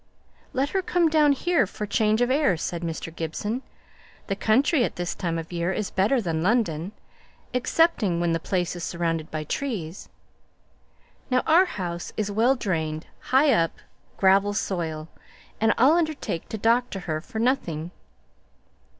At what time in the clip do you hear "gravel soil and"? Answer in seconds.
14.17-15.71